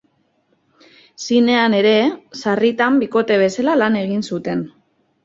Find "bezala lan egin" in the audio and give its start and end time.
3.43-4.25